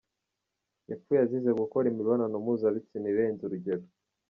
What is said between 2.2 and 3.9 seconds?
mpuzabitsina irenze urugero